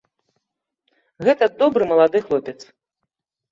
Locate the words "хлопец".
2.27-2.59